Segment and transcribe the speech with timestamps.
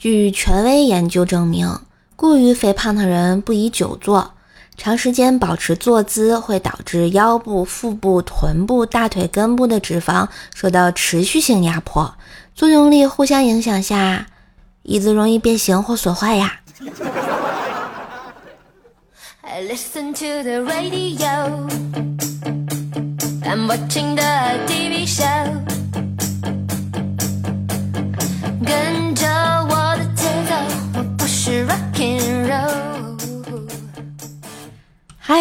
[0.00, 1.78] 据权威研究证明，
[2.16, 4.32] 过于肥胖的人不宜久坐，
[4.78, 12.14] 长时间保持坐姿会导致腰部、腹部、臀部、大腿根部的脂肪受到持续性压迫，
[12.54, 14.28] 作用力互相影响下，
[14.84, 16.60] 椅子容易变形或损坏呀。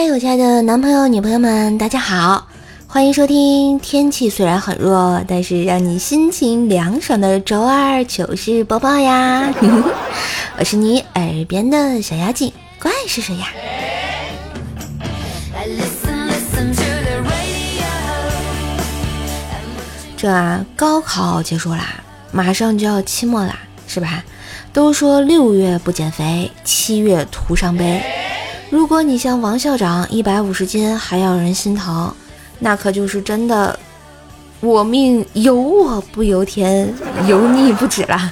[0.01, 2.47] 嗨，我亲爱的男朋友、女朋友们，大家好，
[2.87, 3.77] 欢迎收听。
[3.79, 9.53] 天气虽然很热，但是让你心情凉爽的周二糗事播报呀！
[10.57, 13.47] 我是你耳边的小妖精，怪是谁呀？
[20.15, 21.95] 这啊，高考结束啦，
[22.31, 24.23] 马上就要期末啦，是吧？
[24.71, 28.01] 都说六月不减肥，七月徒伤悲。
[28.69, 32.13] 如果你像王校长一百五十斤还要人心疼，
[32.59, 33.77] 那可就是真的，
[34.59, 36.93] 我命由我不由天，
[37.27, 38.31] 油腻不止啦。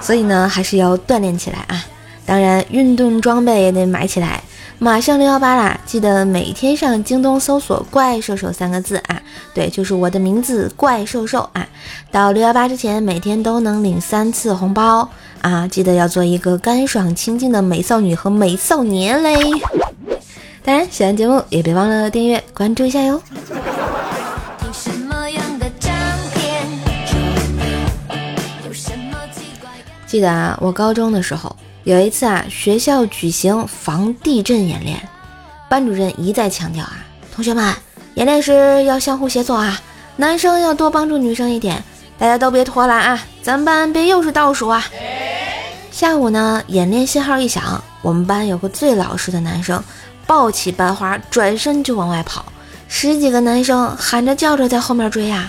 [0.00, 1.84] 所以呢，还是要锻炼起来啊！
[2.24, 4.42] 当然，运动装备也得买起来。
[4.78, 9.20] 马上六幺八啦，记得每天上京东搜索“怪兽兽”三个字啊，
[9.54, 11.66] 对，就是我的名字怪兽兽啊。
[12.10, 15.08] 到六幺八之前，每天都能领三次红包
[15.40, 15.66] 啊！
[15.66, 19.34] 记得要做一个干爽清静的美少女和美少年嘞。
[20.62, 23.20] 当然，喜欢节目也别忘了订阅关注一下哟。
[30.06, 31.56] 记得啊，我高中的时候。
[31.86, 35.08] 有一次啊，学校举行防地震演练，
[35.68, 37.72] 班主任一再强调啊，同学们
[38.14, 39.80] 演练时要相互协作啊，
[40.16, 41.80] 男生要多帮助女生一点，
[42.18, 44.84] 大家都别拖拉啊，咱们班别又是倒数啊。
[45.92, 49.80] 下午呢，演练信号一响，我们班有个最老实的男生，
[50.26, 52.44] 抱起班花转身就往外跑，
[52.88, 55.48] 十几个男生喊着叫着在后面追啊。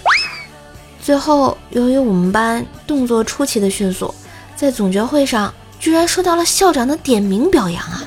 [1.01, 4.13] 最后由于我们班动作出奇的迅速，
[4.55, 5.51] 在总结会上。
[5.79, 8.03] 居然受到了校长的点名表扬啊！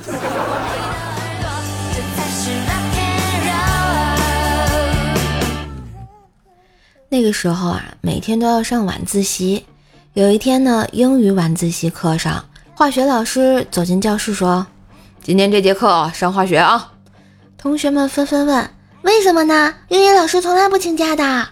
[7.08, 9.66] 那个时候啊，每天都要上晚自习。
[10.14, 12.44] 有一天呢，英语晚自习课上，
[12.74, 14.66] 化学老师走进教室说
[15.22, 16.92] ：“今天这节课上化学啊！”
[17.58, 18.70] 同学们纷纷问
[19.02, 19.74] ：“为什么呢？
[19.88, 21.48] 英语老师从来不请假的。”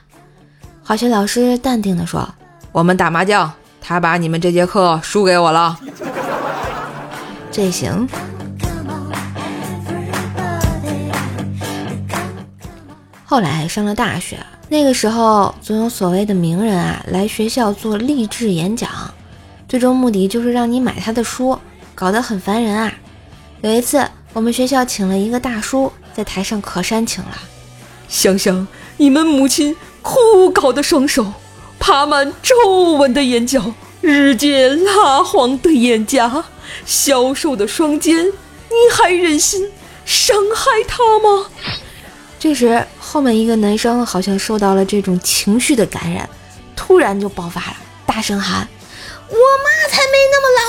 [0.84, 2.28] 化学老师淡定地说
[2.72, 3.52] ：“我们打麻将。”
[3.88, 5.74] 他把你们这节课输给我了，
[7.50, 8.06] 这行。
[13.24, 14.38] 后来上了大学，
[14.68, 18.90] 那个时候总有所谓的名人啊来学校做励志演讲，
[19.66, 21.58] 最终目的就是让你买他的书，
[21.94, 22.92] 搞得很烦人啊。
[23.62, 27.38] 有一次我们学校请了一个大叔在台上可煽情了，
[28.06, 28.68] 想想
[28.98, 31.32] 你们母亲枯槁的双手。
[31.78, 32.54] 爬满皱
[32.94, 36.44] 纹的眼角，日渐蜡黄的眼颊，
[36.84, 39.70] 消瘦的双肩，你还忍心
[40.04, 41.46] 伤害他吗？
[42.38, 46.28] 这时，后面一个男生好像受到了这种情绪的感染，
[46.76, 48.68] 突然就爆发了，大声喊
[49.28, 50.62] ：“我妈才没那么老！”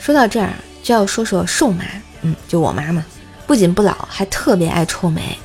[0.00, 1.84] 说到这儿，就要说说瘦妈。
[2.26, 3.04] 嗯，就我妈妈，
[3.46, 5.38] 不仅不老，还特别爱臭美。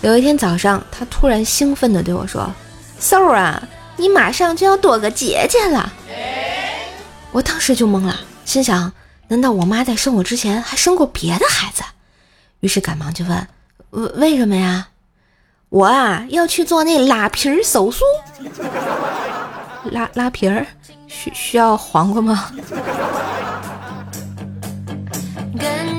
[0.00, 2.52] 有一天早上，她突然兴奋地对我说
[2.98, 3.62] ：“瘦儿啊，
[3.96, 5.92] 你马上就要多个姐姐了。”
[7.30, 8.92] 我当时就懵了，心想：
[9.28, 11.84] 难道我妈在生我之前还生过别的孩子？
[12.58, 13.46] 于是赶忙就问
[13.90, 14.88] ：“为为什么呀？”
[15.70, 18.02] 我啊，要去做那拉皮儿手术。
[19.92, 20.66] 拉拉皮儿
[21.06, 22.50] 需需要黄瓜吗？
[25.56, 25.93] 跟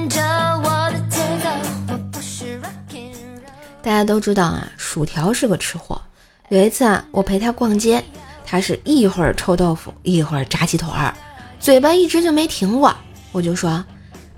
[3.86, 6.02] 大家都知道啊，薯条是个吃货。
[6.50, 8.04] 有一次啊，我陪他逛街，
[8.44, 11.14] 他是一会儿臭豆腐，一会儿炸鸡腿儿，
[11.60, 12.92] 嘴巴一直就没停过。
[13.32, 13.86] 我就说：“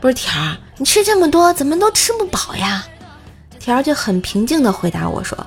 [0.02, 2.86] 不是条儿，你吃这么多，怎么都吃不饱呀？”
[3.58, 5.38] 条儿就很平静地回答我说：“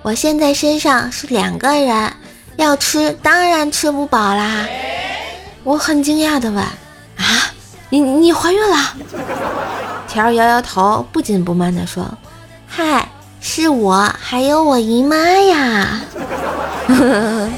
[0.00, 2.14] 我现在身上是两个人，
[2.56, 4.66] 要吃当然吃不饱啦。”
[5.64, 6.64] 我很惊讶地问
[7.18, 7.52] ：“啊，
[7.90, 8.94] 你你怀孕了？”
[10.08, 12.08] 条儿摇摇头，不紧不慢地说
[12.66, 13.06] ：“嗨。”
[13.46, 16.00] 是我，还有我姨妈呀。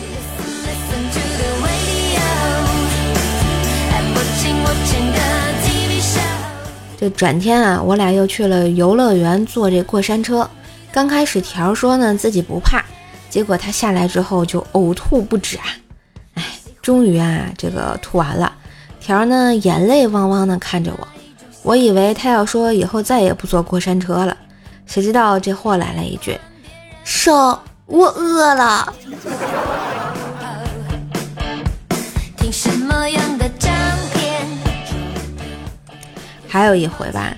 [6.99, 10.51] 这转天啊，我俩又去了游乐园坐这过山车。
[10.91, 12.85] 刚开始条说呢自己不怕，
[13.31, 15.65] 结果他下来之后就呕吐不止啊！
[16.35, 16.43] 哎，
[16.83, 18.53] 终于啊这个吐完了，
[19.01, 21.07] 条呢眼泪汪汪的看着我，
[21.63, 24.37] 我以为他要说以后再也不坐过山车了，
[24.87, 26.39] 谁知道这货来了一句
[27.05, 28.95] ：“瘦，我饿了。”
[36.49, 37.35] 还有一回吧，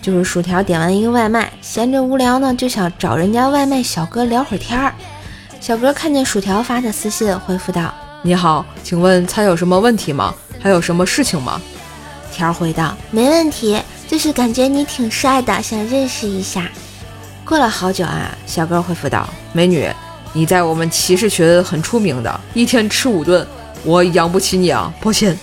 [0.00, 4.94] 就是薯条点完一个外卖，闲着无聊呢，就想找人家外卖小哥聊会儿天儿。
[5.60, 10.32] 小哥看见薯条发的私信，回复道：“你好，请问餐有什么问题吗？
[10.62, 11.60] 还有什么事情吗？”
[12.32, 16.68] 条回道：“没问题，就是感觉你挺帅的，想认识一下。”
[17.44, 19.88] 过了好久啊，小哥回复道：“美女，
[20.32, 23.46] 你在我们骑士群很出名的，一天吃五顿，
[23.84, 25.38] 我养不起你啊，抱歉。”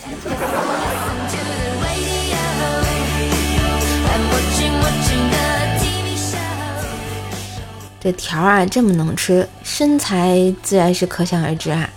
[8.01, 11.89] 这条啊这么能吃，身材自然是可想而知啊。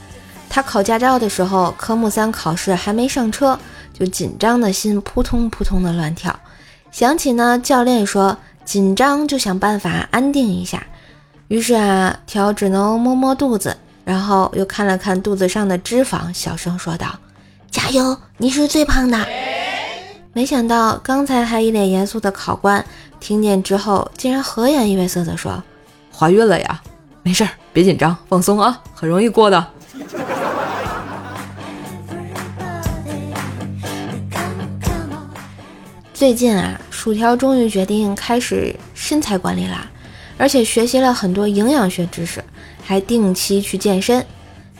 [0.49, 3.59] 他考驾照的时候，科目三考试还没上车，
[3.93, 6.39] 就紧张的心扑通扑通的乱跳。
[6.97, 10.83] 想起呢教练说紧张就想办法安定一下，
[11.49, 17.09] 于是啊条只能摸摸肚子，然后又看了看肚子上的脂肪，小声说道
[17.71, 19.27] ：“加油，你是最胖的。
[20.33, 22.83] ”没想到刚才还一脸严肃的考官
[23.21, 25.63] 听见之后，竟然和颜悦色的说。
[26.11, 26.81] 怀孕了呀？
[27.23, 29.67] 没事儿，别紧张，放松啊，很容易过的。
[36.15, 39.89] 最近啊，薯条终于决定开始身材管理啦，
[40.37, 42.43] 而且学习了很多营养学知识，
[42.85, 44.27] 还定期去健身。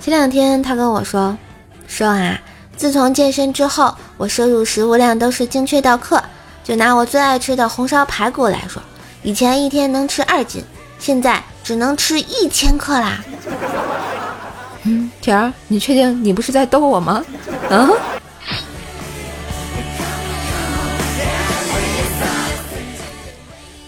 [0.01, 1.39] 前两天他跟我说
[1.87, 2.37] ：“说啊，
[2.77, 6.21] 自从健身之后，我摄入食物量都是精确到克。
[6.65, 8.83] 就拿我最爱吃的红烧排骨来说，
[9.23, 10.65] 以前一天能吃二斤。”
[10.99, 13.23] 现在只能吃一千克啦。
[14.83, 17.25] 嗯，甜儿，你确定你不是在逗我吗？
[17.71, 17.89] 啊？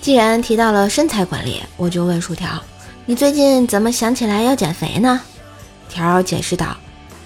[0.09, 2.49] 既然提到了身材管理，我就问薯条
[3.05, 5.21] ：“你最近怎么想起来要减肥呢？”
[5.87, 6.75] 条解释道：“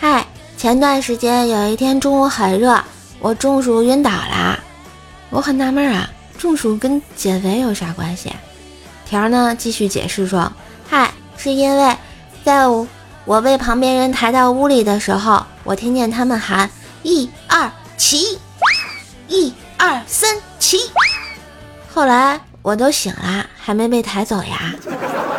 [0.01, 0.27] 嗨，
[0.57, 2.83] 前段时间有一天中午很热，
[3.21, 4.59] 我中暑晕倒啦。”
[5.31, 8.33] 我很纳闷啊，中暑跟减肥有啥关系？
[9.07, 10.53] 条呢继续解释说
[10.91, 11.97] ：“嗨，是因为
[12.43, 12.67] 在
[13.25, 16.69] 我被旁边人抬到屋里的时候，我听见他们喊
[17.05, 18.41] 一二起，
[19.29, 20.79] 一二三起。
[21.95, 24.75] 后来我都醒了，还没被抬走呀。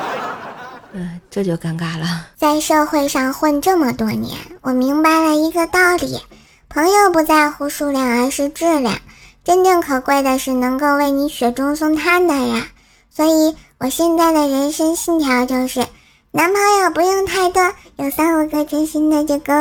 [0.94, 2.28] 嗯，这就尴尬了。
[2.36, 6.22] 在社会上混这么多年，我明白了一个道理：
[6.70, 9.00] 朋友不在乎数量，而是质量。
[9.44, 12.64] 真正可贵的是能够为你雪中送炭的人。”
[13.10, 15.86] 所以，我现在的人生信条就是：
[16.32, 19.54] 男朋友不用太多，有三五个真心的就够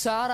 [0.00, 0.28] 话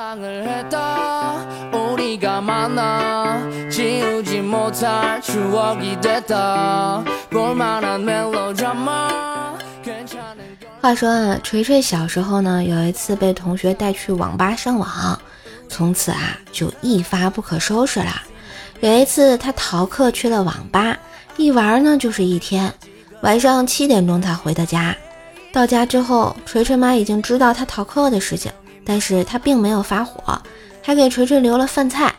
[10.95, 15.19] 说啊，锤锤小时候呢，有一次被同学带去网吧上网，
[15.71, 18.21] 从此啊，就一发不可收拾了。
[18.81, 20.99] 有一次，他逃课去了网吧，
[21.39, 22.71] 一玩呢就是一天。
[23.23, 24.95] 晚上七点钟，才回的家。
[25.55, 28.53] 到家之后，锤锤妈已经知道他逃课的事情，
[28.85, 30.41] 但是他并没有发火，
[30.83, 32.15] 还给锤锤留了饭菜。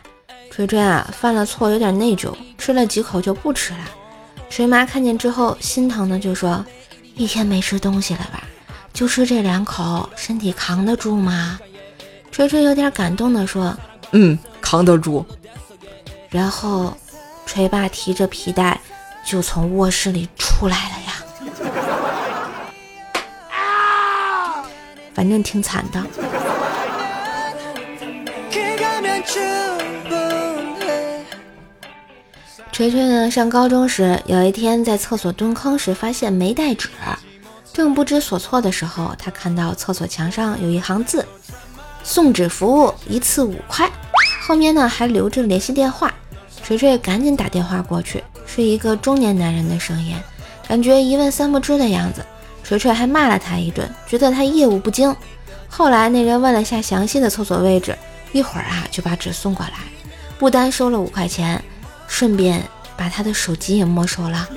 [0.50, 3.80] 锤锤啊，犯了错，有点内疚，吃了几口就不吃了。
[4.48, 6.64] 锤妈看见之后，心疼的就说
[7.14, 8.42] ：“一天没吃东西了吧？
[8.92, 11.58] 就吃这两口，身体扛得住吗？”
[12.32, 13.76] 锤锤有点感动的说
[14.12, 15.24] ：“嗯，扛得住。”
[16.30, 16.96] 然后，
[17.44, 18.80] 锤爸提着皮带
[19.24, 21.12] 就从卧室里出来了呀！
[25.12, 26.02] 反正挺惨的。
[32.76, 36.90] 锤锤呢，上高中时有一天在厕所蹲坑时发现没带纸，
[37.72, 41.24] 正不知所措的时候，他看到厕所墙上有一行字
[42.04, 43.90] ：“送纸服务一次五块。”
[44.46, 46.12] 后面呢还留着联系电话。
[46.62, 50.14] 锤锤赶紧打电话过去，是一个中年男人的声音，
[50.68, 52.22] 感觉一问三不知的样子。
[52.62, 55.16] 锤锤还骂了他一顿，觉得他业务不精。
[55.66, 57.96] 后来那人问了下详细的厕所位置，
[58.32, 59.78] 一会儿啊就把纸送过来，
[60.38, 61.64] 不单收了五块钱，
[62.06, 62.62] 顺便
[62.96, 64.48] 把他的手机也没收了。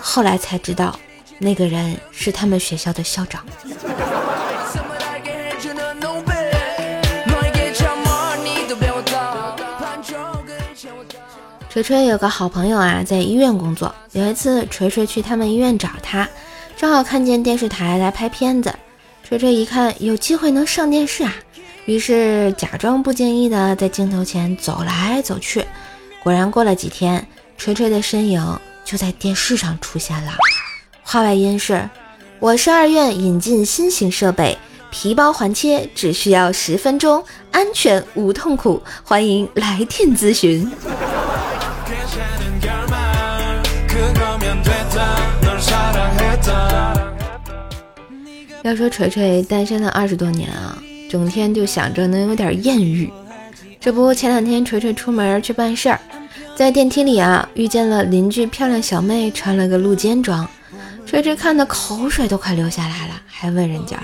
[0.00, 0.98] 后来才知道，
[1.38, 3.44] 那个人是他们学校的校长。
[11.70, 13.94] 锤锤有个好朋友啊，在医院工作。
[14.12, 16.28] 有一次，锤锤去他们医院找他，
[16.76, 18.74] 正好看见电视台来拍片子。
[19.22, 21.32] 锤锤一看有机会能上电视啊，
[21.84, 25.64] 于是假装不经意的在镜头前走来走去。
[26.22, 30.32] 果然，过了几天，锤锤的身影就在电视上出现了。
[31.02, 31.88] 话外音是：
[32.38, 34.58] 我是二院引进新型设备。
[34.90, 40.70] 皮包环切只需要十分钟，安全无痛苦，欢迎来电咨询。
[48.62, 50.76] 要说锤锤单身了二十多年啊，
[51.10, 53.12] 整天就想着能有点艳遇。
[53.80, 56.00] 这不，前两天锤锤出门去办事儿，
[56.56, 60.46] 在电梯里啊遇见了邻居漂亮小妹，穿了个露肩装，
[61.06, 63.96] 锤锤看的口水都快流下来了，还问人家。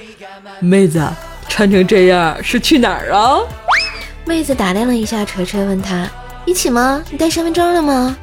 [0.61, 1.05] 妹子，
[1.49, 3.41] 穿成这样是去哪儿啊？
[4.25, 6.09] 妹子打量了一下锤锤，问他
[6.47, 7.03] 一起吗？
[7.11, 8.17] 你带身份证了吗？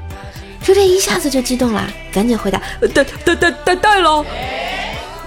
[0.63, 2.61] 锤锤一下子就激动了，赶紧回答
[2.93, 4.25] 带带带带带了。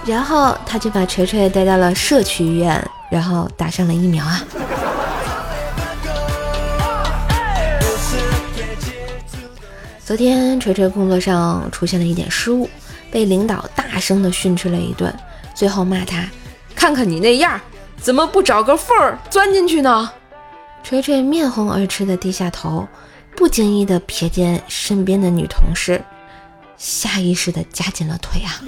[0.05, 4.43] 然后他就把锤锤带到了社区医院，然后打上了疫苗啊。
[10.05, 12.69] 昨天锤锤工作上出现了一点失误，
[13.09, 15.11] 被领导大声的训斥了一顿，
[15.55, 16.23] 最后骂他。
[16.75, 17.59] 看看你那样，
[17.99, 20.11] 怎么不找个缝儿钻进去呢？
[20.83, 22.87] 锤锤面红耳赤的低下头，
[23.35, 25.99] 不经意的瞥见身边的女同事，
[26.77, 28.61] 下意识的夹紧了腿啊。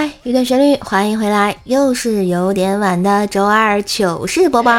[0.00, 4.72] 嗨，一段旋律，欢迎回来，又是有点晚的周二糗事播报。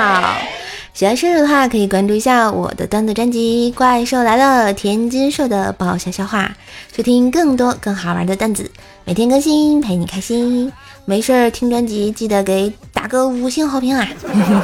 [0.96, 6.50] 喜欢生日的话，可以关注一下我的段子专辑《怪兽来了》，天津兽的爆笑笑话，
[6.98, 8.72] 收听更多更好玩的段子，
[9.06, 10.74] 每天更新陪你开心。
[11.06, 14.08] 没事儿听专辑，记得给打个五星好评啊！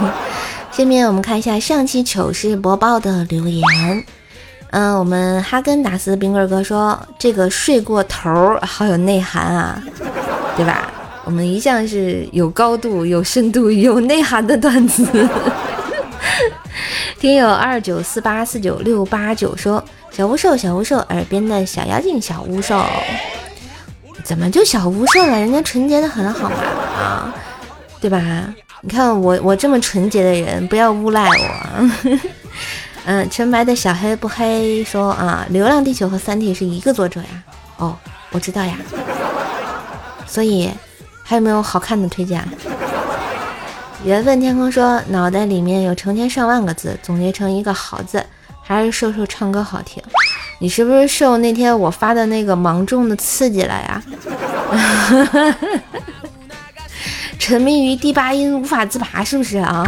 [0.74, 3.64] 下面我们看一下上期糗事播报的留言。
[4.72, 9.82] 嗯，我们哈根达斯冰棍哥说这个睡过头，好有内涵啊，
[10.58, 10.92] 对吧？
[11.24, 15.06] 我们一向是有高度、有深度、有内涵的段子。
[17.20, 22.82] 听友二九四八四九六八九说：“小巫兽，小巫兽，耳边的小妖精，小巫兽，
[24.24, 25.40] 怎么就小巫兽了？
[25.40, 26.56] 人家纯洁的很，好吗？
[26.98, 27.36] 啊，
[28.00, 28.22] 对吧？
[28.82, 31.90] 你看我，我这么纯洁的人，不要诬赖我。
[33.06, 37.44] 嗯，纯白的小黑不黑说啊，《流浪地球》和《三体》是一个作者呀？
[37.78, 37.98] 哦，
[38.32, 38.78] 我知道呀。
[40.28, 40.70] 所以
[41.24, 42.44] 还有没有好看的推荐？”
[44.06, 48.24] 缘分天空说：“脑袋里面有成千上万个字，总结成一个好字，
[48.62, 50.02] 还是瘦瘦唱歌好听。
[50.60, 54.04] 你是不是受那天我发的那个芒种的刺激了呀？
[57.40, 59.88] 沉迷于第八音无法自拔，是不是啊？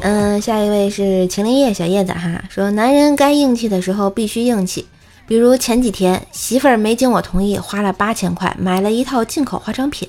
[0.00, 4.86] 嗯，下一位是晴林叶小叶子哈，说男人该硬气的时候必须硬气。”
[5.26, 10.08] 比如前几天，媳妇儿没经我同意，花了八千块买了一套进口化妆品，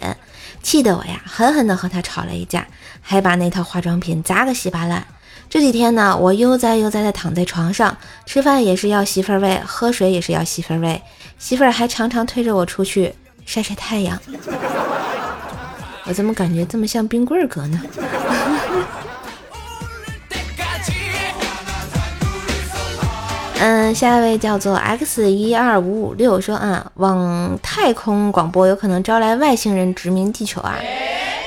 [0.62, 2.67] 气得我呀狠狠地和她吵了一架，
[3.01, 5.05] 还把那套化妆品砸个稀巴烂。
[5.50, 11.01] 这几天呢，我悠哉悠哉地躺在床上，吃饭也是要媳妇儿喂，喝水也是要媳妇儿喂，
[11.38, 13.13] 媳妇儿还常常推着我出去
[13.46, 14.20] 晒晒太阳。
[16.05, 17.79] 我怎么感觉这么像冰棍儿哥呢？
[23.65, 30.75] 嗯，下一位叫做 x 一二五五六说啊，往太空广播有可能招来外星人殖民地球啊，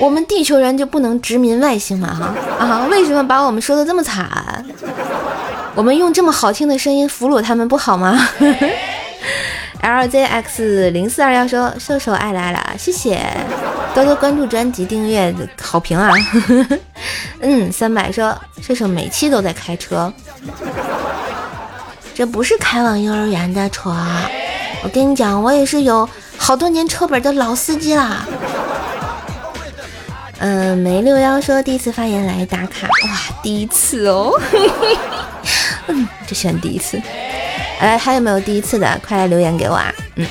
[0.01, 2.35] 我们地球人就不能殖民外星吗？
[2.59, 4.65] 哈啊，为什么把我们说的这么惨？
[5.75, 8.19] 我们用这么好听的声音俘虏他们不好吗
[9.83, 13.21] ？LZX 零四二幺说，射手爱来了，谢谢，
[13.95, 16.11] 多多关注专辑、订阅、好评啊。
[17.41, 20.11] 嗯，三百说，射手每期都在开车。
[22.17, 23.95] 这不是开往幼儿园的车，
[24.83, 26.09] 我跟你讲，我也是有
[26.39, 28.27] 好多年车本的老司机啦。
[30.39, 34.33] 嗯，梅六幺说第一次发言来打卡，哇，第一次哦，
[35.89, 36.99] 嗯，就选第一次。
[37.81, 38.99] 哎，还有没有第一次的？
[39.07, 39.93] 快来留言给我啊！
[40.15, 40.27] 嗯，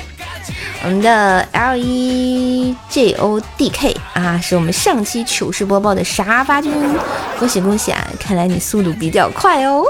[0.82, 6.72] 我们的 L E J O D K 啊，是我们上期糗事播报的沙发君，
[7.38, 8.04] 恭喜恭喜啊！
[8.18, 9.84] 看来你速度比较快哦。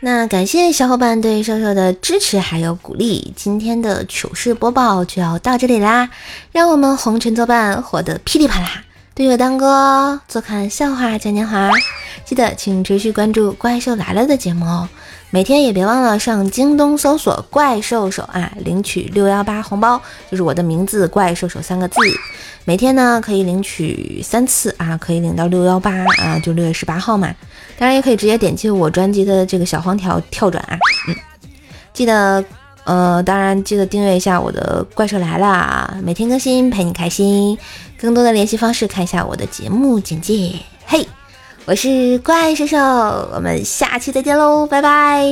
[0.00, 6.08] 那感谢小伙伴对瘦瘦的支持还有鼓励，今天的糗事播报就要到这里啦，
[6.52, 11.72] 让我们红尘作伴，活得噼里啪啦，对月当歌，坐看笑话嘉年华。
[12.24, 14.88] 记得请持续关注《怪兽来了》的节目哦。
[15.30, 21.96] 每天也别忘了上京东搜索“怪兽手”啊，领取六幺八红包，就是我的名字“怪兽手”三个字。
[22.64, 25.92] 每天呢可以领取三次啊，可以领到六幺八
[26.22, 27.34] 啊，就六月十八号嘛。
[27.78, 30.78] 当然也可以直接点击我专辑的这个小黄条跳转啊。
[31.08, 31.14] 嗯，
[31.92, 32.42] 记得
[32.84, 37.58] 呃，当然记得订阅一下我的《怪兽来了》，每天更新陪你开心。
[38.00, 40.52] 更多的联系方式看一下我的节目简介。
[40.86, 41.06] 嘿。
[41.68, 45.22] 我是怪兽兽，我们下期再见喽，拜拜。